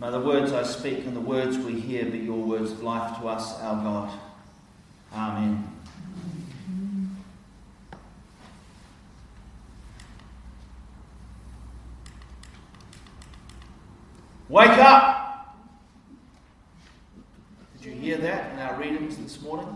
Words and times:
May 0.00 0.10
the 0.12 0.20
words 0.20 0.52
I 0.52 0.62
speak 0.62 1.06
and 1.06 1.16
the 1.16 1.20
words 1.20 1.58
we 1.58 1.72
hear 1.72 2.04
be 2.04 2.18
your 2.18 2.38
words 2.38 2.70
of 2.70 2.84
life 2.84 3.18
to 3.18 3.26
us, 3.26 3.60
our 3.60 3.82
God. 3.82 4.18
Amen. 5.12 5.74
Wake 14.48 14.78
up! 14.78 15.56
Did 17.76 17.86
you 17.86 17.92
hear 17.92 18.16
that 18.18 18.52
in 18.52 18.60
our 18.60 18.78
readings 18.78 19.16
this 19.16 19.42
morning? 19.42 19.68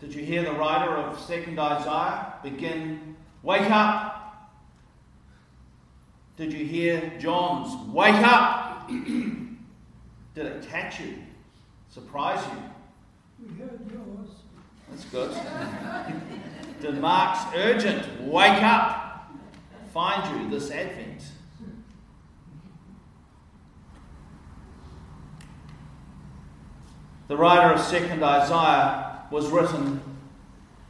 Did 0.00 0.14
you 0.14 0.24
hear 0.24 0.44
the 0.44 0.52
writer 0.52 0.96
of 0.96 1.16
2nd 1.18 1.58
Isaiah 1.58 2.34
begin, 2.44 3.16
Wake 3.42 3.70
up? 3.70 4.21
Did 6.36 6.52
you 6.52 6.64
hear 6.64 7.12
John's, 7.18 7.74
Wake 7.92 8.14
up? 8.14 8.88
Did 8.88 10.46
it 10.46 10.66
catch 10.68 11.00
you? 11.00 11.14
Surprise 11.90 12.42
you? 12.46 13.46
We 13.46 13.58
heard 13.60 13.80
yours. 13.92 14.30
That's 14.90 15.04
good. 15.06 15.36
Did 16.80 17.00
Mark's 17.00 17.54
urgent, 17.54 18.22
Wake 18.22 18.62
up, 18.62 19.30
find 19.92 20.42
you 20.42 20.50
this 20.50 20.70
Advent? 20.70 21.22
The 27.28 27.36
writer 27.36 27.72
of 27.72 27.80
2nd 27.80 28.22
Isaiah 28.22 29.22
was 29.30 29.48
written, 29.48 30.02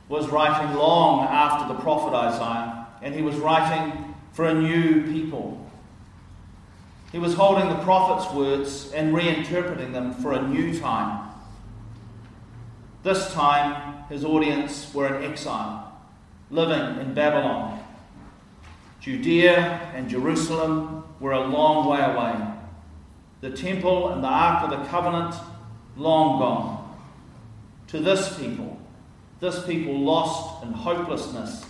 was 0.09 0.29
writing 0.29 0.77
long 0.77 1.27
after 1.27 1.73
the 1.73 1.79
prophet 1.81 2.15
Isaiah, 2.15 2.87
and 3.01 3.15
he 3.15 3.23
was 3.23 3.37
writing 3.37 4.13
for 4.33 4.47
a 4.47 4.55
new 4.55 5.03
people. 5.13 5.71
He 7.13 7.19
was 7.19 7.35
holding 7.35 7.69
the 7.69 7.83
prophet's 7.83 8.33
words 8.35 8.91
and 8.93 9.15
reinterpreting 9.15 9.93
them 9.93 10.15
for 10.15 10.33
a 10.33 10.43
new 10.49 10.79
time. 10.79 11.29
This 13.03 13.33
time, 13.33 14.05
his 14.09 14.25
audience 14.25 14.93
were 14.95 15.15
in 15.15 15.31
exile, 15.31 15.93
living 16.51 17.01
in 17.01 17.15
Babylon. 17.15 17.81
Judea 19.01 19.93
and 19.95 20.09
Jerusalem 20.09 21.05
were 21.21 21.33
a 21.33 21.47
long 21.47 21.89
way 21.89 22.01
away. 22.01 22.35
The 23.41 23.51
temple 23.51 24.11
and 24.11 24.23
the 24.23 24.29
Ark 24.29 24.63
of 24.63 24.71
the 24.71 24.89
Covenant 24.89 25.35
long 25.97 26.39
gone. 26.39 26.99
To 27.89 27.99
this 27.99 28.39
people, 28.39 28.81
this 29.41 29.67
people 29.67 29.99
lost 29.99 30.63
in 30.65 30.73
hopelessness, 30.73 31.67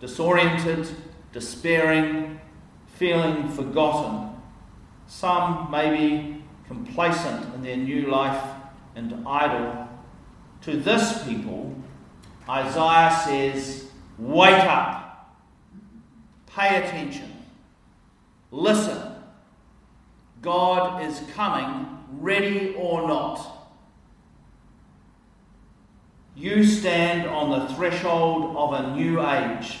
disoriented, 0.00 0.88
despairing, 1.32 2.40
feeling 2.86 3.48
forgotten. 3.48 4.30
Some 5.06 5.70
maybe 5.70 6.42
complacent 6.66 7.54
in 7.54 7.62
their 7.62 7.76
new 7.76 8.08
life 8.10 8.42
and 8.94 9.26
idle. 9.26 9.88
To 10.62 10.76
this 10.76 11.24
people, 11.24 11.74
Isaiah 12.48 13.20
says, 13.24 13.90
Wake 14.18 14.64
up, 14.64 15.36
pay 16.46 16.82
attention, 16.82 17.30
listen. 18.50 19.12
God 20.42 21.02
is 21.02 21.20
coming 21.34 21.98
ready 22.12 22.74
or 22.78 23.06
not. 23.08 23.56
You 26.36 26.64
stand 26.64 27.26
on 27.28 27.50
the 27.50 27.74
threshold 27.74 28.56
of 28.56 28.72
a 28.74 28.94
new 28.94 29.26
age. 29.26 29.78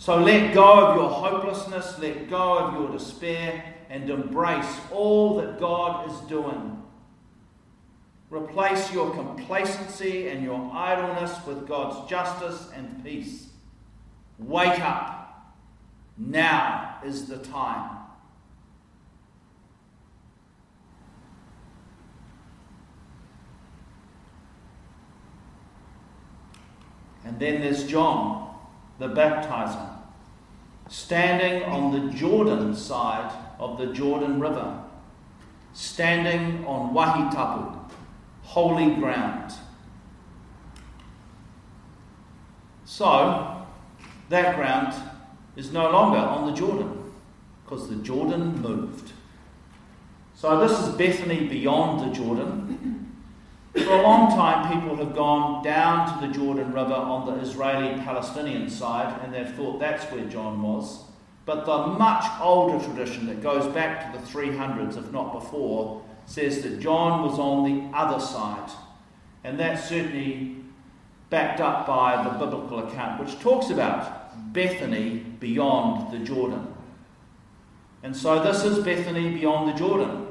So 0.00 0.16
let 0.16 0.54
go 0.54 0.86
of 0.86 0.96
your 0.96 1.10
hopelessness, 1.10 1.98
let 1.98 2.30
go 2.30 2.56
of 2.56 2.72
your 2.72 2.90
despair, 2.90 3.62
and 3.90 4.08
embrace 4.08 4.80
all 4.90 5.36
that 5.36 5.60
God 5.60 6.10
is 6.10 6.18
doing. 6.20 6.82
Replace 8.30 8.90
your 8.94 9.10
complacency 9.10 10.28
and 10.28 10.42
your 10.42 10.70
idleness 10.72 11.44
with 11.46 11.68
God's 11.68 12.08
justice 12.08 12.70
and 12.74 13.04
peace. 13.04 13.48
Wake 14.38 14.80
up. 14.80 15.54
Now 16.16 16.96
is 17.04 17.26
the 17.26 17.36
time. 17.36 17.98
And 27.26 27.38
then 27.38 27.60
there's 27.60 27.86
John, 27.86 28.49
the 29.00 29.08
baptizer, 29.08 29.88
standing 30.88 31.62
on 31.64 31.90
the 31.90 32.12
Jordan 32.12 32.76
side 32.76 33.34
of 33.58 33.78
the 33.78 33.86
Jordan 33.86 34.38
River, 34.38 34.78
standing 35.72 36.64
on 36.66 36.94
Wahitapu, 36.94 37.78
holy 38.42 38.94
ground. 38.96 39.54
So, 42.84 43.66
that 44.28 44.56
ground 44.56 44.92
is 45.56 45.72
no 45.72 45.90
longer 45.90 46.18
on 46.18 46.46
the 46.46 46.52
Jordan 46.52 47.10
because 47.64 47.88
the 47.88 47.96
Jordan 47.96 48.60
moved. 48.60 49.12
So, 50.34 50.60
this 50.60 50.78
is 50.78 50.94
Bethany 50.94 51.46
beyond 51.46 52.10
the 52.10 52.14
Jordan. 52.14 52.89
For 53.72 53.94
a 53.94 54.02
long 54.02 54.30
time, 54.30 54.80
people 54.80 54.96
have 54.96 55.14
gone 55.14 55.62
down 55.62 56.20
to 56.20 56.26
the 56.26 56.32
Jordan 56.32 56.72
River 56.72 56.92
on 56.92 57.26
the 57.26 57.40
Israeli 57.40 58.00
Palestinian 58.02 58.68
side, 58.68 59.20
and 59.22 59.32
they've 59.32 59.54
thought 59.54 59.78
that's 59.78 60.04
where 60.06 60.24
John 60.24 60.60
was. 60.60 61.04
But 61.46 61.64
the 61.66 61.86
much 61.86 62.24
older 62.40 62.84
tradition 62.84 63.26
that 63.26 63.42
goes 63.42 63.72
back 63.72 64.12
to 64.12 64.18
the 64.18 64.26
300s, 64.26 64.96
if 64.96 65.12
not 65.12 65.32
before, 65.32 66.02
says 66.26 66.62
that 66.62 66.80
John 66.80 67.22
was 67.22 67.38
on 67.38 67.64
the 67.64 67.96
other 67.96 68.20
side. 68.24 68.70
And 69.44 69.58
that's 69.58 69.88
certainly 69.88 70.56
backed 71.30 71.60
up 71.60 71.86
by 71.86 72.22
the 72.24 72.44
biblical 72.44 72.80
account, 72.80 73.20
which 73.20 73.38
talks 73.38 73.70
about 73.70 74.52
Bethany 74.52 75.18
beyond 75.38 76.12
the 76.12 76.18
Jordan. 76.18 76.74
And 78.02 78.16
so 78.16 78.42
this 78.42 78.64
is 78.64 78.84
Bethany 78.84 79.30
beyond 79.30 79.68
the 79.68 79.78
Jordan. 79.78 80.26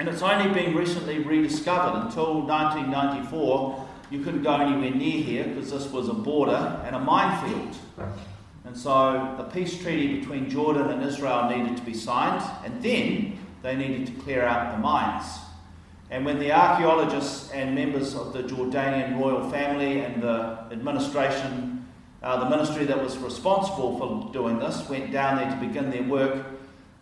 And 0.00 0.08
it's 0.08 0.22
only 0.22 0.48
been 0.54 0.74
recently 0.74 1.18
rediscovered. 1.18 2.06
Until 2.06 2.40
1994, 2.46 3.86
you 4.10 4.24
couldn't 4.24 4.42
go 4.42 4.54
anywhere 4.54 4.92
near 4.92 5.22
here 5.22 5.44
because 5.44 5.70
this 5.70 5.88
was 5.88 6.08
a 6.08 6.14
border 6.14 6.80
and 6.86 6.96
a 6.96 6.98
minefield. 6.98 7.76
And 8.64 8.74
so 8.74 9.34
the 9.36 9.44
peace 9.44 9.78
treaty 9.78 10.18
between 10.18 10.48
Jordan 10.48 10.88
and 10.88 11.02
Israel 11.02 11.50
needed 11.50 11.76
to 11.76 11.82
be 11.82 11.92
signed, 11.92 12.42
and 12.64 12.82
then 12.82 13.38
they 13.62 13.76
needed 13.76 14.06
to 14.06 14.12
clear 14.22 14.42
out 14.42 14.72
the 14.74 14.78
mines. 14.78 15.26
And 16.08 16.24
when 16.24 16.38
the 16.38 16.50
archaeologists 16.50 17.50
and 17.50 17.74
members 17.74 18.14
of 18.14 18.32
the 18.32 18.42
Jordanian 18.42 19.20
royal 19.20 19.50
family 19.50 20.00
and 20.00 20.22
the 20.22 20.60
administration, 20.72 21.86
uh, 22.22 22.42
the 22.42 22.48
ministry 22.48 22.86
that 22.86 23.04
was 23.04 23.18
responsible 23.18 23.98
for 23.98 24.32
doing 24.32 24.60
this, 24.60 24.88
went 24.88 25.12
down 25.12 25.36
there 25.36 25.50
to 25.50 25.56
begin 25.56 25.90
their 25.90 26.04
work, 26.04 26.46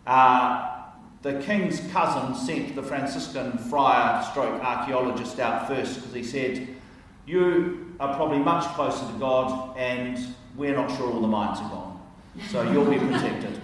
uh, 0.05 0.78
the 1.21 1.41
king's 1.41 1.81
cousin 1.91 2.33
sent 2.35 2.75
the 2.75 2.83
Franciscan 2.83 3.57
friar 3.57 4.23
stroke 4.31 4.63
archaeologist 4.63 5.39
out 5.39 5.67
first 5.67 5.95
because 5.95 6.13
he 6.13 6.23
said, 6.23 6.67
You 7.25 7.95
are 7.99 8.15
probably 8.15 8.39
much 8.39 8.63
closer 8.75 9.05
to 9.05 9.19
God 9.19 9.77
and 9.77 10.17
we're 10.55 10.75
not 10.75 10.95
sure 10.95 11.11
all 11.11 11.21
the 11.21 11.27
mines 11.27 11.59
are 11.59 11.69
gone. 11.69 12.01
So 12.49 12.61
you'll 12.71 12.89
be 12.89 12.97
protected. 12.97 13.59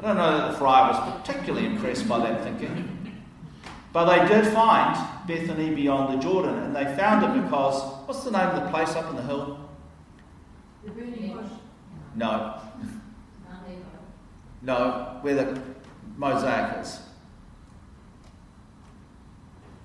I 0.00 0.08
don't 0.08 0.16
know 0.16 0.38
that 0.38 0.52
the 0.52 0.58
friar 0.58 0.92
was 0.92 1.20
particularly 1.20 1.66
impressed 1.66 2.08
by 2.08 2.18
that 2.18 2.42
thinking. 2.44 2.90
But 3.92 4.06
they 4.06 4.28
did 4.28 4.52
find 4.52 4.98
Bethany 5.26 5.74
beyond 5.74 6.12
the 6.12 6.22
Jordan, 6.22 6.58
and 6.58 6.74
they 6.74 6.84
found 6.96 7.24
it 7.24 7.42
because 7.42 7.80
what's 8.06 8.24
the 8.24 8.30
name 8.30 8.48
of 8.48 8.62
the 8.62 8.68
place 8.70 8.90
up 8.96 9.08
in 9.10 9.16
the 9.16 9.22
hill? 9.22 9.68
The 10.84 10.90
burning 10.90 11.32
bush. 11.32 11.46
No. 12.16 12.60
No, 14.64 15.18
where 15.20 15.34
the 15.34 15.62
mosaic 16.16 16.80
is. 16.80 17.00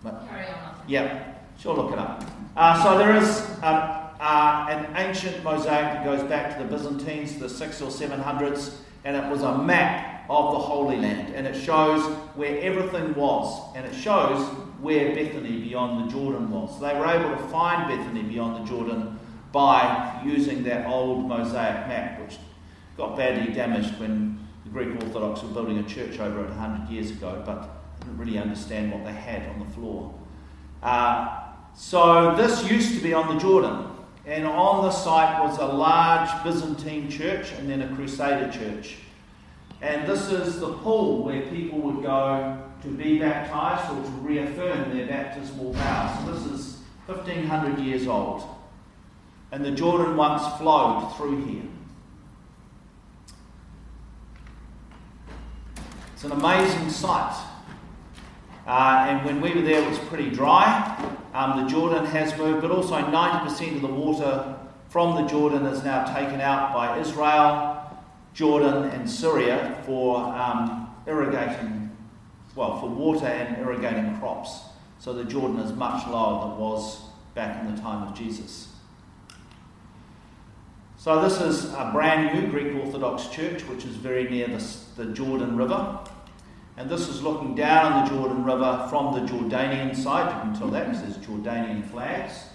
Carry 0.04 0.48
on. 0.48 0.76
Yeah, 0.88 1.34
sure, 1.60 1.76
look 1.76 1.92
it 1.92 2.00
up. 2.00 2.24
Uh, 2.56 2.82
so 2.82 2.98
there 2.98 3.16
is 3.18 3.42
um, 3.62 4.10
uh, 4.20 4.68
an 4.70 4.96
ancient 4.96 5.44
mosaic 5.44 5.94
that 5.94 6.06
goes 6.06 6.24
back 6.24 6.58
to 6.58 6.64
the 6.64 6.70
Byzantines, 6.70 7.38
the 7.38 7.50
six 7.50 7.82
or 7.82 7.92
seven 7.92 8.22
hundreds, 8.22 8.82
and 9.04 9.18
it 9.18 9.30
was 9.30 9.42
a 9.42 9.58
map 9.58 10.26
of 10.30 10.54
the 10.54 10.60
Holy 10.60 10.98
Land, 10.98 11.34
and 11.36 11.46
it 11.46 11.56
shows 11.56 12.02
where 12.36 12.62
everything 12.62 13.14
was, 13.16 13.76
and 13.76 13.86
it 13.86 13.94
shows 13.94 14.48
where 14.80 15.14
Bethany 15.14 15.60
beyond 15.60 16.06
the 16.06 16.14
Jordan 16.14 16.50
was. 16.52 16.80
They 16.80 16.94
were 16.98 17.08
able 17.08 17.36
to 17.36 17.44
find 17.50 17.90
Bethany 17.90 18.24
beyond 18.24 18.64
the 18.64 18.70
Jordan 18.70 19.20
by 19.52 20.22
using 20.24 20.64
that 20.64 20.88
old 20.88 21.28
mosaic 21.28 21.88
map, 21.88 22.22
which 22.22 22.38
got 22.96 23.18
badly 23.18 23.54
damaged 23.54 24.00
when 24.00 24.40
the 24.70 24.84
Greek 24.84 24.96
Orthodox 25.04 25.42
were 25.42 25.50
building 25.50 25.80
a 25.80 25.84
church 25.84 26.20
over 26.20 26.42
it 26.42 26.50
100 26.50 26.90
years 26.90 27.12
ago, 27.12 27.42
but 27.46 27.70
didn't 28.00 28.18
really 28.18 28.38
understand 28.38 28.92
what 28.92 29.04
they 29.04 29.14
had 29.14 29.48
on 29.50 29.60
the 29.60 29.66
floor. 29.74 30.14
Uh, 30.84 31.40
so 31.76 32.36
this 32.36 32.70
used 32.70 32.96
to 32.96 33.02
be 33.02 33.14
on 33.14 33.34
the 33.34 33.42
Jordan, 33.42 33.88
and 34.26 34.46
on 34.46 34.84
the 34.84 34.92
site 34.92 35.42
was 35.44 35.58
a 35.58 35.66
large 35.66 36.30
Byzantine 36.44 37.10
church 37.10 37.52
and 37.54 37.70
then 37.70 37.82
a 37.82 37.96
Crusader 37.96 38.52
church. 38.52 38.98
And 39.82 40.08
this 40.08 40.32
is 40.32 40.60
the 40.60 40.74
pool 40.74 41.24
where 41.24 41.42
people 41.44 41.80
would 41.80 42.04
go 42.04 42.62
to 42.82 42.88
be 42.90 43.20
baptized 43.20 43.92
or 43.92 44.04
to 44.04 44.10
reaffirm 44.22 44.96
their 44.96 45.08
baptismal 45.08 45.74
vows. 45.74 46.26
So 46.26 46.34
this 46.34 46.60
is 46.60 46.78
1500 47.08 47.80
years 47.80 48.08
old. 48.08 48.44
And 49.52 49.66
the 49.66 49.72
Jordan 49.72 50.16
once 50.16 50.44
flowed 50.58 51.16
through 51.16 51.46
here. 51.46 51.64
It's 56.20 56.26
an 56.26 56.34
amazing 56.34 56.90
sight. 56.90 57.34
Uh, 58.68 59.06
and 59.08 59.26
when 59.26 59.40
we 59.40 59.54
were 59.54 59.62
there, 59.62 59.82
it 59.82 59.90
was 59.90 60.00
pretty 60.00 60.30
dry. 60.30 61.18
Um, 61.34 61.64
the 61.64 61.70
Jordan 61.70 62.06
has 62.08 62.38
moved, 62.38 62.62
but 62.62 62.72
also 62.72 62.96
90% 62.96 63.76
of 63.78 63.82
the 63.82 63.88
water 63.88 64.58
from 64.90 65.16
the 65.16 65.30
Jordan 65.30 65.66
is 65.66 65.82
now 65.86 66.04
taken 66.14 66.42
out 66.42 66.74
by 66.74 67.00
Israel, 67.00 67.90
Jordan, 68.34 68.84
and 68.90 69.10
Syria 69.10 69.82
for 69.86 70.18
um, 70.18 70.94
irrigating, 71.08 71.90
well, 72.54 72.82
for 72.82 72.90
water 72.90 73.28
and 73.28 73.58
irrigating 73.60 74.20
crops. 74.20 74.60
So 75.00 75.14
the 75.14 75.24
Jordan 75.24 75.60
is 75.60 75.72
much 75.72 76.06
lower 76.10 76.42
than 76.42 76.52
it 76.52 76.60
was 76.60 77.00
back 77.34 77.64
in 77.64 77.74
the 77.74 77.82
time 77.82 78.06
of 78.06 78.14
Jesus. 78.14 78.68
So 80.98 81.22
this 81.22 81.40
is 81.40 81.72
a 81.76 81.92
brand 81.94 82.38
new 82.38 82.52
Greek 82.52 82.76
Orthodox 82.76 83.28
church, 83.28 83.62
which 83.70 83.86
is 83.86 83.96
very 83.96 84.30
near 84.30 84.48
the, 84.48 84.78
the 84.98 85.06
Jordan 85.14 85.56
River. 85.56 85.98
And 86.80 86.90
this 86.90 87.10
is 87.10 87.22
looking 87.22 87.56
down 87.56 87.92
on 87.92 88.06
the 88.06 88.10
Jordan 88.10 88.46
River 88.46 88.88
from 88.90 89.14
the 89.14 89.30
Jordanian 89.30 89.94
side. 89.94 90.34
You 90.34 90.42
can 90.44 90.58
tell 90.58 90.70
that 90.70 90.90
because 90.90 91.02
there's 91.02 91.18
Jordanian 91.18 91.84
flags. 91.92 92.46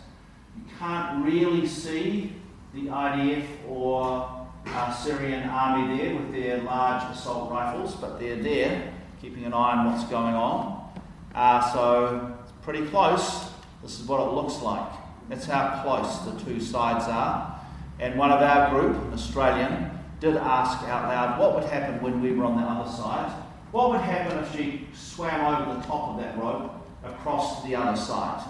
You 0.56 0.62
can't 0.79 1.23
really 1.23 1.67
see 1.67 2.32
the 2.73 2.87
IDF 2.87 3.44
or 3.69 4.49
uh, 4.67 4.94
Syrian 4.94 5.47
army 5.47 5.99
there 5.99 6.15
with 6.15 6.32
their 6.32 6.62
large 6.62 7.03
assault 7.15 7.53
rifles, 7.53 7.97
but 7.97 8.19
they're 8.19 8.43
there, 8.43 8.94
keeping 9.21 9.44
an 9.44 9.53
eye 9.53 9.76
on 9.76 9.93
what's 9.93 10.05
going 10.05 10.35
on. 10.35 10.91
Uh, 11.35 11.73
so 11.75 12.35
it's 12.43 12.53
pretty 12.62 12.87
close. 12.87 13.50
This 13.82 14.00
is 14.00 14.09
what 14.09 14.27
it 14.27 14.32
looks 14.32 14.62
like. 14.62 14.91
That's 15.29 15.44
how 15.44 15.82
close 15.82 16.20
the 16.20 16.50
two 16.50 16.62
sides 16.62 17.05
are. 17.09 17.61
And 18.00 18.19
one 18.19 18.31
of 18.31 18.41
our 18.41 18.70
group, 18.70 18.97
an 19.05 19.12
Australian, 19.12 19.91
did 20.19 20.38
ask 20.38 20.82
out 20.88 21.11
loud 21.11 21.38
what 21.38 21.55
would 21.56 21.70
happen 21.70 22.03
when 22.03 22.23
we 22.23 22.32
were 22.32 22.47
on 22.47 22.56
the 22.56 22.62
other 22.62 22.91
side. 22.91 23.44
What 23.75 23.91
would 23.91 24.03
happen 24.03 24.38
if 24.38 24.55
she 24.55 24.87
swam 24.94 25.53
over 25.53 25.75
the 25.75 25.85
top 25.85 26.11
of 26.11 26.21
that 26.21 26.38
rope 26.38 26.71
across 27.03 27.61
to 27.61 27.67
the 27.67 27.75
other 27.75 27.97
side? 28.00 28.47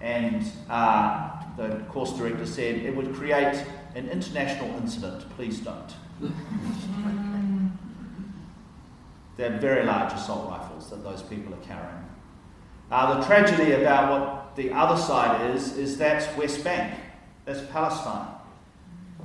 And 0.00 0.42
uh, 0.70 1.32
the 1.58 1.84
course 1.90 2.16
director 2.16 2.46
said 2.46 2.76
it 2.76 2.96
would 2.96 3.14
create 3.14 3.62
an 3.94 4.08
international 4.08 4.74
incident. 4.76 5.28
Please 5.36 5.60
don't. 5.60 5.94
They're 9.36 9.58
very 9.58 9.84
large 9.84 10.14
assault 10.14 10.48
rifles 10.48 10.88
that 10.88 11.04
those 11.04 11.20
people 11.20 11.52
are 11.52 11.58
carrying. 11.58 12.08
Uh, 12.90 13.20
the 13.20 13.26
tragedy 13.26 13.72
about 13.72 14.10
what 14.10 14.56
the 14.56 14.72
other 14.72 14.98
side 14.98 15.50
is, 15.54 15.76
is 15.76 15.98
that's 15.98 16.34
West 16.38 16.64
Bank, 16.64 16.98
that's 17.44 17.60
Palestine. 17.70 18.28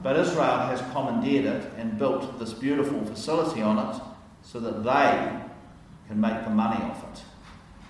But 0.03 0.19
Israel 0.19 0.57
has 0.67 0.81
commandeered 0.91 1.45
it 1.45 1.71
and 1.77 1.97
built 1.97 2.39
this 2.39 2.51
beautiful 2.51 3.05
facility 3.05 3.61
on 3.61 3.77
it 3.77 4.01
so 4.43 4.59
that 4.59 4.83
they 4.83 5.41
can 6.07 6.19
make 6.19 6.43
the 6.43 6.49
money 6.49 6.83
off 6.83 7.03
it. 7.11 7.21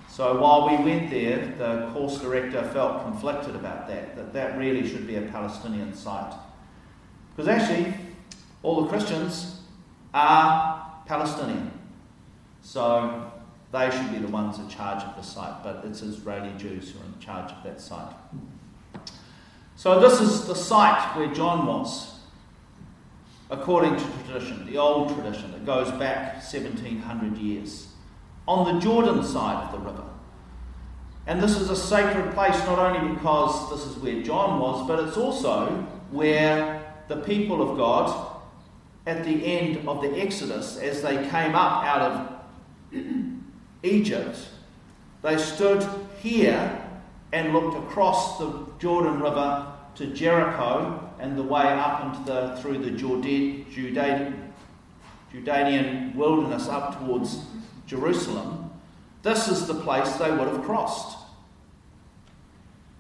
So 0.10 0.42
while 0.42 0.68
we 0.68 0.84
went 0.84 1.10
there, 1.10 1.54
the 1.57 1.92
course 1.94 2.19
director 2.19 2.62
felt 2.74 3.04
conflicted 3.04 3.56
about 3.56 3.88
that, 3.88 4.16
that 4.16 4.34
that 4.34 4.57
really 4.57 4.88
should 4.88 5.07
be 5.07 5.16
a 5.16 5.22
Palestinian 5.22 5.94
site. 5.94 6.34
Because 7.36 7.48
actually, 7.48 7.94
all 8.63 8.81
the 8.81 8.90
Christians 8.90 9.62
are 10.13 11.01
Palestinian. 11.06 11.72
So 12.62 13.31
they 13.72 13.90
should 13.92 14.12
be 14.12 14.18
the 14.18 14.28
ones 14.28 14.60
in 14.60 14.68
charge 14.68 15.04
of 15.04 15.16
the 15.16 15.22
site, 15.22 15.63
but 15.63 15.86
it's 15.86 16.02
Israeli 16.02 16.52
Jews 16.57 16.92
who 16.92 17.00
are 17.00 17.06
in 17.06 17.19
charge 17.19 17.52
of 17.52 17.63
that 17.63 17.80
site. 17.80 18.13
So 19.75 20.02
this 20.02 20.19
is 20.19 20.45
the 20.45 20.56
site 20.56 21.16
where 21.16 21.34
John 21.34 21.66
was, 21.66 22.19
according 23.50 23.98
to 23.98 24.06
tradition, 24.25 24.66
the 24.66 24.78
old 24.78 25.13
tradition 25.16 25.51
that 25.51 25.66
goes 25.66 25.92
back 25.94 26.36
1700 26.36 27.38
years, 27.38 27.88
on 28.48 28.74
the 28.74 28.80
Jordan 28.80 29.24
side 29.24 29.63
of 29.66 29.72
the 29.72 29.80
river. 29.80 30.04
And 31.28 31.42
this 31.42 31.57
is 31.57 31.69
a 31.69 31.75
sacred 31.75 32.34
place 32.34 32.57
not 32.66 32.80
only 32.80 33.13
because 33.13 33.69
this 33.69 33.86
is 33.86 34.01
where 34.01 34.22
John 34.24 34.60
was, 34.60 34.88
but 34.88 35.07
it's 35.07 35.18
also 35.18 35.68
where 36.12 36.96
the 37.07 37.18
people 37.18 37.62
of 37.68 37.78
God, 37.78 38.38
at 39.06 39.24
the 39.24 39.46
end 39.46 39.88
of 39.88 40.02
the 40.02 40.12
Exodus, 40.19 40.78
as 40.78 41.02
they 41.02 41.18
came 41.30 41.56
up 41.56 41.84
out 41.84 42.02
of 42.94 43.00
Egypt, 43.84 44.40
they 45.22 45.38
stood 45.38 45.88
here 46.22 46.86
and 47.31 47.54
looked 47.54 47.78
across 47.78 48.40
the 48.40 48.66
Jordan 48.80 49.19
River 49.19 49.72
to 49.95 50.07
Jericho 50.07 51.09
and 51.19 51.38
the 51.38 51.44
way 51.44 51.63
up 51.63 52.06
into 52.06 52.24
the 52.24 52.57
through 52.62 52.77
the 52.80 52.92
Judean, 52.92 54.54
Judean 55.31 56.16
wilderness 56.16 56.68
up 56.68 56.98
towards 56.98 57.45
Jerusalem. 57.86 58.71
This 59.21 59.48
is 59.48 59.68
the 59.68 59.75
place 59.75 60.13
they 60.13 60.31
would 60.31 60.48
have 60.48 60.63
crossed. 60.63 61.18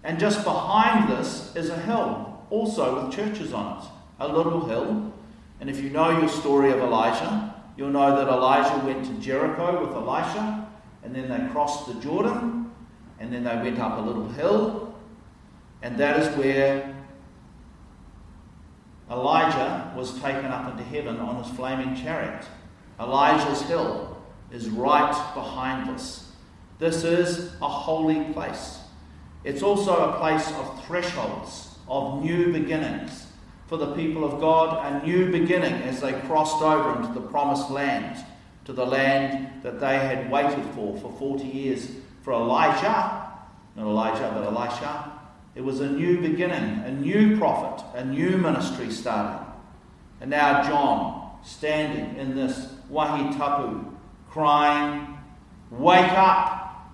And 0.03 0.19
just 0.19 0.43
behind 0.43 1.09
this 1.09 1.55
is 1.55 1.69
a 1.69 1.79
hill, 1.79 2.43
also 2.49 3.03
with 3.03 3.13
churches 3.13 3.53
on 3.53 3.79
it. 3.79 3.85
A 4.19 4.27
little 4.27 4.65
hill. 4.65 5.13
And 5.59 5.69
if 5.69 5.81
you 5.81 5.89
know 5.89 6.17
your 6.17 6.29
story 6.29 6.71
of 6.71 6.79
Elijah, 6.79 7.55
you'll 7.77 7.89
know 7.89 8.15
that 8.15 8.27
Elijah 8.27 8.85
went 8.85 9.05
to 9.05 9.13
Jericho 9.13 9.85
with 9.85 9.95
Elisha, 9.95 10.67
and 11.03 11.15
then 11.15 11.29
they 11.29 11.51
crossed 11.51 11.87
the 11.87 11.93
Jordan, 11.95 12.71
and 13.19 13.31
then 13.31 13.43
they 13.43 13.55
went 13.55 13.79
up 13.79 13.97
a 13.97 14.01
little 14.01 14.27
hill, 14.29 14.95
and 15.81 15.97
that 15.97 16.19
is 16.19 16.37
where 16.37 16.95
Elijah 19.09 19.91
was 19.95 20.19
taken 20.21 20.45
up 20.45 20.71
into 20.71 20.83
heaven 20.83 21.17
on 21.19 21.43
his 21.43 21.51
flaming 21.55 21.95
chariot. 21.95 22.45
Elijah's 22.99 23.61
hill 23.63 24.17
is 24.51 24.69
right 24.69 25.33
behind 25.33 25.89
us. 25.89 26.31
This 26.77 27.03
is 27.03 27.53
a 27.61 27.67
holy 27.67 28.23
place. 28.33 28.79
It's 29.43 29.63
also 29.63 30.09
a 30.09 30.17
place 30.17 30.51
of 30.51 30.85
thresholds, 30.85 31.75
of 31.87 32.23
new 32.23 32.51
beginnings. 32.51 33.27
For 33.67 33.77
the 33.77 33.93
people 33.95 34.23
of 34.23 34.39
God, 34.39 34.85
a 34.85 35.05
new 35.05 35.31
beginning 35.31 35.73
as 35.83 36.01
they 36.01 36.13
crossed 36.21 36.61
over 36.61 36.95
into 36.99 37.13
the 37.13 37.27
promised 37.27 37.69
land, 37.69 38.23
to 38.65 38.73
the 38.73 38.85
land 38.85 39.63
that 39.63 39.79
they 39.79 39.97
had 39.97 40.29
waited 40.31 40.63
for 40.75 40.97
for 40.99 41.11
40 41.17 41.45
years. 41.45 41.89
For 42.21 42.33
Elijah, 42.33 43.31
not 43.75 43.85
Elijah, 43.85 44.31
but 44.33 44.45
Elisha, 44.45 45.18
it 45.55 45.63
was 45.63 45.79
a 45.79 45.89
new 45.89 46.21
beginning, 46.21 46.83
a 46.85 46.91
new 46.91 47.37
prophet, 47.37 47.83
a 47.95 48.05
new 48.05 48.37
ministry 48.37 48.91
starting. 48.91 49.45
And 50.21 50.29
now 50.29 50.63
John, 50.63 51.39
standing 51.43 52.17
in 52.17 52.35
this 52.35 52.73
wahi 52.89 53.35
crying, 54.29 55.17
Wake 55.71 56.11
up! 56.13 56.91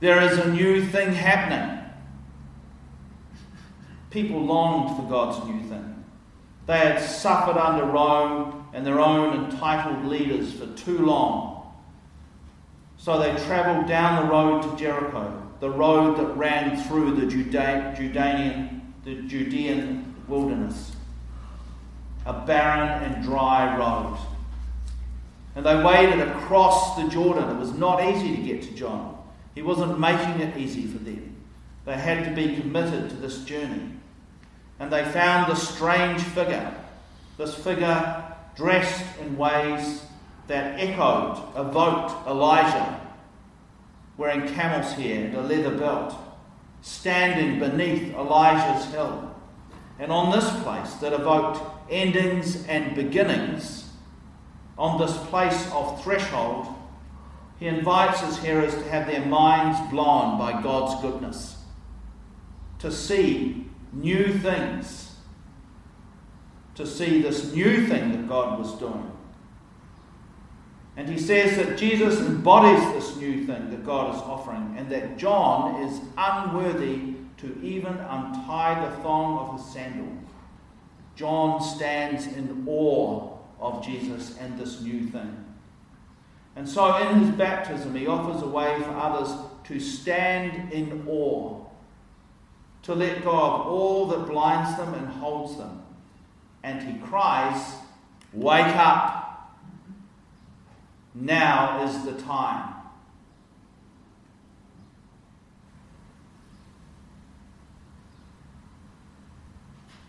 There 0.00 0.20
is 0.20 0.38
a 0.38 0.52
new 0.52 0.84
thing 0.86 1.12
happening. 1.12 1.80
People 4.10 4.44
longed 4.44 4.96
for 4.96 5.08
God's 5.08 5.46
new 5.48 5.62
thing. 5.68 6.04
They 6.66 6.78
had 6.78 7.00
suffered 7.00 7.56
under 7.56 7.84
Rome 7.84 8.66
and 8.72 8.86
their 8.86 9.00
own 9.00 9.44
entitled 9.44 10.04
leaders 10.06 10.52
for 10.52 10.66
too 10.74 10.98
long. 10.98 11.72
So 12.96 13.18
they 13.18 13.34
travelled 13.44 13.86
down 13.86 14.24
the 14.24 14.30
road 14.30 14.62
to 14.62 14.76
Jericho 14.76 15.43
the 15.60 15.70
road 15.70 16.18
that 16.18 16.36
ran 16.36 16.82
through 16.84 17.16
the 17.16 17.26
Judean, 17.26 18.94
the 19.04 19.22
Judean 19.22 20.14
wilderness. 20.28 20.92
A 22.26 22.32
barren 22.32 23.02
and 23.02 23.22
dry 23.22 23.76
road. 23.76 24.18
And 25.54 25.64
they 25.64 25.82
waded 25.82 26.20
across 26.20 26.96
the 26.96 27.08
Jordan. 27.08 27.48
It 27.50 27.58
was 27.58 27.72
not 27.72 28.02
easy 28.02 28.34
to 28.34 28.42
get 28.42 28.62
to 28.62 28.70
John. 28.72 29.16
He 29.54 29.62
wasn't 29.62 30.00
making 30.00 30.40
it 30.40 30.56
easy 30.56 30.86
for 30.86 30.98
them. 30.98 31.36
They 31.84 31.94
had 31.94 32.24
to 32.24 32.34
be 32.34 32.56
committed 32.56 33.10
to 33.10 33.16
this 33.16 33.44
journey. 33.44 33.90
And 34.80 34.90
they 34.90 35.04
found 35.04 35.52
this 35.52 35.68
strange 35.68 36.22
figure, 36.22 36.74
this 37.36 37.54
figure 37.54 38.24
dressed 38.56 39.04
in 39.20 39.36
ways 39.36 40.02
that 40.48 40.80
echoed, 40.80 41.40
evoked 41.56 42.26
Elijah 42.26 43.00
wearing 44.16 44.46
camel's 44.54 44.92
hair 44.92 45.26
and 45.26 45.34
a 45.34 45.42
leather 45.42 45.76
belt, 45.76 46.14
standing 46.82 47.58
beneath 47.58 48.14
Elijah's 48.14 48.84
hill. 48.92 49.34
And 49.98 50.10
on 50.10 50.32
this 50.32 50.48
place 50.62 50.94
that 50.94 51.12
evoked 51.12 51.60
endings 51.90 52.66
and 52.66 52.94
beginnings, 52.94 53.90
on 54.76 55.00
this 55.00 55.16
place 55.28 55.70
of 55.72 56.02
threshold, 56.02 56.66
he 57.58 57.66
invites 57.66 58.20
his 58.20 58.38
hearers 58.38 58.74
to 58.74 58.88
have 58.90 59.06
their 59.06 59.24
minds 59.24 59.78
blown 59.90 60.38
by 60.38 60.60
God's 60.62 61.00
goodness, 61.00 61.56
to 62.80 62.90
see 62.90 63.66
new 63.92 64.36
things, 64.38 65.12
to 66.74 66.86
see 66.86 67.22
this 67.22 67.54
new 67.54 67.86
thing 67.86 68.10
that 68.10 68.28
God 68.28 68.58
was 68.58 68.72
doing. 68.72 69.13
And 70.96 71.08
he 71.08 71.18
says 71.18 71.56
that 71.56 71.76
Jesus 71.76 72.20
embodies 72.20 72.84
this 72.92 73.16
new 73.16 73.46
thing 73.46 73.70
that 73.70 73.84
God 73.84 74.14
is 74.14 74.20
offering, 74.22 74.74
and 74.76 74.88
that 74.90 75.16
John 75.16 75.82
is 75.82 76.00
unworthy 76.16 77.14
to 77.38 77.60
even 77.62 77.92
untie 77.92 78.88
the 78.88 78.96
thong 79.02 79.38
of 79.38 79.58
his 79.58 79.72
sandal. 79.72 80.12
John 81.16 81.60
stands 81.60 82.26
in 82.26 82.64
awe 82.68 83.36
of 83.60 83.84
Jesus 83.84 84.36
and 84.38 84.58
this 84.58 84.80
new 84.80 85.06
thing. 85.08 85.44
And 86.56 86.68
so 86.68 86.96
in 86.96 87.20
his 87.20 87.30
baptism, 87.30 87.94
he 87.94 88.06
offers 88.06 88.42
a 88.42 88.48
way 88.48 88.80
for 88.82 88.90
others 88.90 89.30
to 89.64 89.80
stand 89.80 90.72
in 90.72 91.04
awe, 91.08 91.64
to 92.82 92.94
let 92.94 93.24
go 93.24 93.30
of 93.30 93.66
all 93.66 94.06
that 94.08 94.26
blinds 94.26 94.76
them 94.76 94.94
and 94.94 95.08
holds 95.08 95.56
them. 95.56 95.82
And 96.62 96.82
he 96.82 96.98
cries, 97.00 97.74
Wake 98.32 98.76
up! 98.76 99.23
Now 101.14 101.84
is 101.84 102.04
the 102.04 102.20
time. 102.22 102.74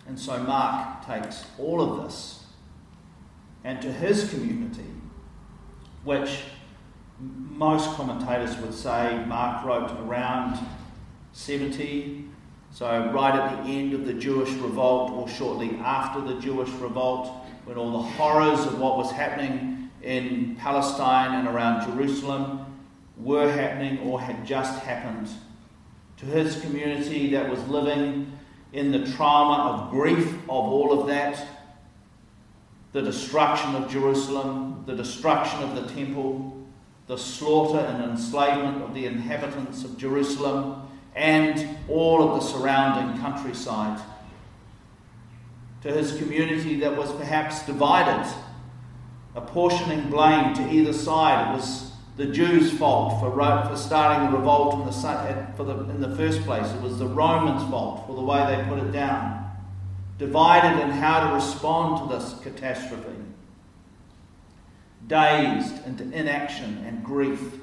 And 0.07 0.19
so 0.19 0.37
Mark 0.43 1.05
takes 1.05 1.45
all 1.59 1.81
of 1.81 2.03
this 2.03 2.43
and 3.63 3.81
to 3.81 3.91
his 3.91 4.29
community, 4.29 4.85
which 6.03 6.41
most 7.19 7.89
commentators 7.95 8.55
would 8.57 8.73
say 8.73 9.23
Mark 9.27 9.65
wrote 9.65 9.91
around 10.01 10.59
70, 11.33 12.25
so 12.71 13.11
right 13.11 13.33
at 13.35 13.63
the 13.63 13.69
end 13.71 13.93
of 13.93 14.05
the 14.05 14.13
Jewish 14.13 14.51
revolt 14.51 15.11
or 15.11 15.27
shortly 15.27 15.75
after 15.77 16.21
the 16.21 16.39
Jewish 16.39 16.69
revolt, 16.71 17.27
when 17.65 17.77
all 17.77 17.91
the 17.91 18.07
horrors 18.09 18.65
of 18.65 18.79
what 18.79 18.97
was 18.97 19.11
happening 19.11 19.74
in 20.05 20.55
Palestine 20.55 21.39
and 21.39 21.47
around 21.47 21.85
Jerusalem 21.85 22.65
were 23.17 23.51
happening 23.51 23.99
or 23.99 24.21
had 24.21 24.45
just 24.45 24.79
happened. 24.83 25.27
To 26.17 26.25
his 26.25 26.61
community 26.61 27.31
that 27.31 27.49
was 27.49 27.67
living 27.67 28.31
in 28.71 28.91
the 28.91 29.11
trauma 29.13 29.71
of 29.71 29.89
grief 29.89 30.33
of 30.43 30.49
all 30.49 30.99
of 30.99 31.07
that, 31.07 31.45
the 32.91 33.01
destruction 33.01 33.75
of 33.75 33.91
Jerusalem, 33.91 34.83
the 34.85 34.95
destruction 34.95 35.63
of 35.63 35.75
the 35.75 35.93
temple, 35.93 36.55
the 37.07 37.17
slaughter 37.17 37.79
and 37.79 38.03
enslavement 38.03 38.83
of 38.83 38.93
the 38.93 39.05
inhabitants 39.05 39.83
of 39.83 39.97
Jerusalem, 39.97 40.87
and 41.15 41.77
all 41.89 42.21
of 42.21 42.41
the 42.41 42.47
surrounding 42.47 43.19
countryside. 43.21 43.99
To 45.81 45.91
his 45.91 46.17
community 46.17 46.79
that 46.79 46.95
was 46.95 47.11
perhaps 47.13 47.65
divided, 47.65 48.27
apportioning 49.35 50.09
blame 50.09 50.53
to 50.55 50.71
either 50.71 50.93
side. 50.93 51.51
It 51.51 51.57
was 51.57 51.91
the 52.15 52.25
Jews' 52.27 52.71
fault 52.71 53.19
for, 53.19 53.31
for 53.31 53.77
starting 53.77 54.31
the 54.31 54.37
revolt 54.37 54.75
in 54.75 54.85
the, 54.85 55.47
for 55.57 55.63
the, 55.63 55.73
in 55.89 56.01
the 56.01 56.15
first 56.15 56.41
place. 56.43 56.71
It 56.71 56.81
was 56.81 56.97
the 56.97 57.07
Romans' 57.07 57.69
fault 57.69 58.07
for 58.07 58.15
the 58.15 58.21
way 58.21 58.55
they 58.55 58.63
put 58.69 58.79
it 58.79 58.91
down. 58.91 59.51
Divided 60.17 60.81
in 60.81 60.91
how 60.91 61.27
to 61.27 61.35
respond 61.35 62.09
to 62.09 62.15
this 62.15 62.39
catastrophe. 62.39 63.11
Dazed 65.07 65.85
into 65.85 66.03
inaction 66.17 66.83
and 66.87 67.03
grief, 67.03 67.59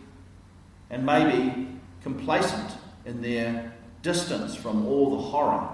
and 0.91 1.05
maybe 1.05 1.69
complacent 2.03 2.73
in 3.07 3.23
their 3.23 3.73
distance 4.03 4.55
from 4.55 4.87
all 4.87 5.17
the 5.17 5.23
horror. 5.23 5.69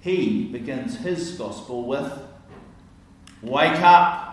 He 0.00 0.44
begins 0.44 0.98
his 0.98 1.32
gospel 1.32 1.86
with 1.86 2.12
Wake 3.42 3.80
up! 3.80 4.26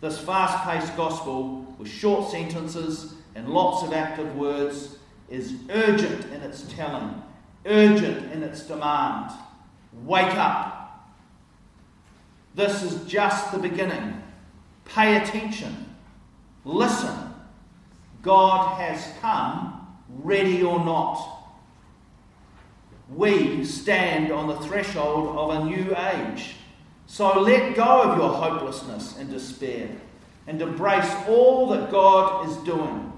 This 0.00 0.18
fast 0.18 0.64
paced 0.64 0.96
gospel, 0.96 1.74
with 1.78 1.88
short 1.88 2.30
sentences 2.30 3.14
and 3.34 3.48
lots 3.48 3.82
of 3.82 3.92
active 3.92 4.36
words, 4.36 4.96
is 5.28 5.54
urgent 5.70 6.24
in 6.32 6.40
its 6.40 6.62
telling, 6.74 7.22
urgent 7.66 8.32
in 8.32 8.42
its 8.42 8.62
demand. 8.62 9.32
Wake 10.04 10.34
up! 10.34 11.14
This 12.54 12.82
is 12.82 13.04
just 13.04 13.52
the 13.52 13.58
beginning. 13.58 14.22
Pay 14.84 15.16
attention. 15.16 15.94
Listen. 16.64 17.14
God 18.22 18.80
has 18.80 19.12
come, 19.20 19.86
ready 20.08 20.62
or 20.62 20.84
not. 20.84 21.36
We 23.14 23.64
stand 23.64 24.32
on 24.32 24.48
the 24.48 24.58
threshold 24.60 25.36
of 25.36 25.50
a 25.50 25.64
new 25.64 25.94
age. 25.96 26.56
So 27.10 27.40
let 27.40 27.74
go 27.74 28.02
of 28.02 28.18
your 28.18 28.28
hopelessness 28.28 29.16
and 29.16 29.30
despair 29.30 29.88
and 30.46 30.60
embrace 30.60 31.10
all 31.26 31.66
that 31.70 31.90
God 31.90 32.46
is 32.48 32.56
doing. 32.58 33.10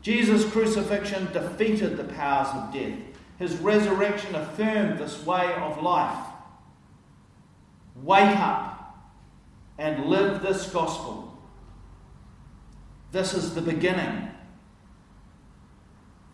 Jesus' 0.00 0.50
crucifixion 0.50 1.30
defeated 1.32 1.96
the 1.96 2.04
powers 2.04 2.48
of 2.48 2.72
death. 2.72 2.98
His 3.38 3.56
resurrection 3.58 4.34
affirmed 4.34 4.98
this 4.98 5.24
way 5.24 5.52
of 5.56 5.82
life. 5.82 6.26
Wake 8.02 8.36
up 8.38 8.96
and 9.76 10.06
live 10.06 10.40
this 10.40 10.70
gospel. 10.70 11.38
This 13.12 13.34
is 13.34 13.54
the 13.54 13.60
beginning. 13.60 14.30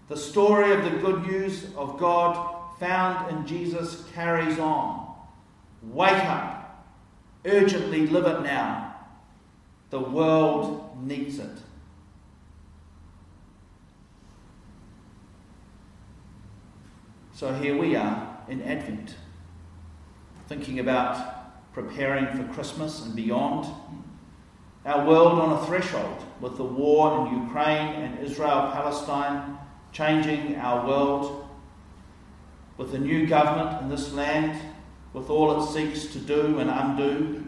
The 0.09 0.17
story 0.17 0.73
of 0.73 0.85
the 0.85 0.99
good 0.99 1.27
news 1.27 1.67
of 1.77 1.99
God 1.99 2.79
found 2.79 3.29
in 3.33 3.45
Jesus 3.45 4.05
carries 4.15 4.61
on. 4.61 5.08
Wake 5.93 6.25
up. 6.25 6.87
Urgently 7.45 8.07
live 8.07 8.27
it 8.27 8.43
now. 8.43 8.97
The 9.91 10.01
world 10.01 10.99
needs 11.03 11.39
it. 11.39 11.59
So 17.33 17.55
here 17.55 17.79
we 17.79 17.95
are 17.95 18.37
in 18.49 18.63
Advent, 18.63 19.15
thinking 20.49 20.81
about 20.81 21.73
preparing 21.73 22.27
for 22.37 22.53
Christmas 22.53 23.05
and 23.05 23.15
beyond. 23.15 23.73
Our 24.85 25.07
world 25.07 25.39
on 25.39 25.53
a 25.53 25.67
threshold 25.67 26.25
with 26.41 26.57
the 26.57 26.65
war 26.65 27.27
in 27.29 27.45
Ukraine 27.45 27.95
and 28.03 28.19
Israel 28.19 28.71
Palestine 28.73 29.57
changing 29.93 30.57
our 30.57 30.87
world, 30.87 31.49
with 32.77 32.91
the 32.93 32.99
new 32.99 33.27
government 33.27 33.83
in 33.83 33.89
this 33.89 34.13
land 34.13 34.61
with 35.13 35.31
all 35.31 35.63
it 35.63 35.67
seeks 35.67 36.07
to 36.13 36.19
do 36.19 36.59
and 36.59 36.71
undo. 36.71 37.45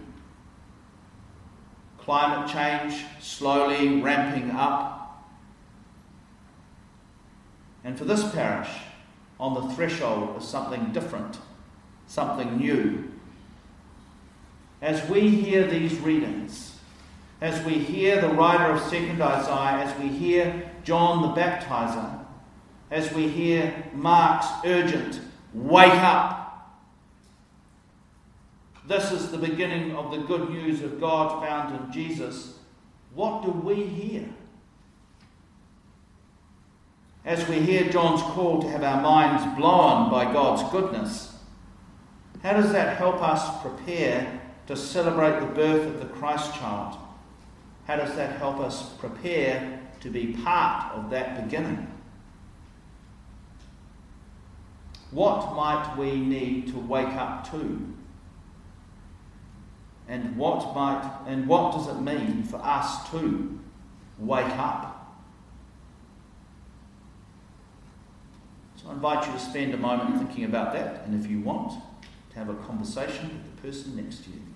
Climate 1.99 2.51
change 2.51 3.05
slowly 3.21 4.01
ramping 4.01 4.51
up. 4.51 5.27
And 7.85 7.97
for 7.97 8.05
this 8.05 8.31
parish, 8.33 8.69
on 9.39 9.55
the 9.55 9.75
threshold 9.75 10.37
is 10.39 10.47
something 10.47 10.93
different, 10.93 11.39
something 12.07 12.59
new. 12.59 13.11
As 14.83 15.09
we 15.09 15.31
hear 15.31 15.67
these 15.67 15.99
readings, 15.99 16.79
as 17.41 17.65
we 17.65 17.75
hear 17.75 18.21
the 18.21 18.29
writer 18.29 18.73
of 18.73 18.81
2nd 18.83 19.21
Isaiah, 19.21 19.85
as 19.85 19.99
we 19.99 20.09
hear 20.09 20.71
John 20.85 21.23
the 21.23 21.41
Baptizer, 21.41 22.19
as 22.91 23.13
we 23.15 23.29
hear 23.29 23.85
Mark's 23.95 24.47
urgent, 24.65 25.21
wake 25.55 25.93
up, 25.93 26.40
this 28.91 29.13
is 29.13 29.31
the 29.31 29.39
beginning 29.39 29.95
of 29.95 30.11
the 30.11 30.19
good 30.19 30.51
news 30.51 30.83
of 30.83 31.01
God 31.01 31.47
found 31.47 31.81
in 31.81 31.93
Jesus. 31.93 32.59
What 33.15 33.45
do 33.45 33.53
we 33.53 33.87
hear? 33.87 34.29
As 37.25 37.49
we 37.49 37.61
hear 37.61 37.89
John's 37.89 38.21
call 38.21 38.61
to 38.61 38.69
have 38.69 38.83
our 38.83 39.01
minds 39.01 39.57
blown 39.57 40.11
by 40.11 40.25
God's 40.33 40.69
goodness, 40.73 41.39
how 42.43 42.55
does 42.55 42.73
that 42.73 42.97
help 42.97 43.23
us 43.23 43.63
prepare 43.63 44.41
to 44.67 44.75
celebrate 44.75 45.39
the 45.39 45.47
birth 45.47 45.87
of 45.87 46.01
the 46.01 46.07
Christ 46.07 46.53
child? 46.57 46.99
How 47.87 47.95
does 47.95 48.17
that 48.17 48.39
help 48.39 48.59
us 48.59 48.95
prepare 48.95 49.83
to 50.01 50.11
be 50.11 50.33
part 50.33 50.93
of 50.95 51.11
that 51.11 51.45
beginning? 51.45 51.87
What 55.13 55.55
might 55.55 55.95
we 55.97 56.17
need 56.17 56.73
to 56.73 56.79
wake 56.81 57.15
up 57.15 57.49
to 57.53 57.95
and 60.11 60.37
what 60.37 60.75
might 60.75 61.09
and 61.27 61.47
what 61.47 61.73
does 61.73 61.87
it 61.87 62.01
mean 62.01 62.43
for 62.43 62.57
us 62.57 63.09
to 63.11 63.59
wake 64.19 64.45
up? 64.59 65.17
So 68.75 68.91
I 68.91 68.93
invite 68.95 69.27
you 69.27 69.33
to 69.33 69.39
spend 69.39 69.73
a 69.73 69.77
moment 69.77 70.19
thinking 70.19 70.45
about 70.45 70.73
that, 70.73 71.05
and 71.07 71.25
if 71.25 71.31
you 71.31 71.41
want, 71.41 71.81
to 72.31 72.39
have 72.39 72.49
a 72.49 72.55
conversation 72.55 73.29
with 73.29 73.57
the 73.57 73.63
person 73.63 73.97
next 73.97 74.25
to 74.25 74.31
you. 74.31 74.50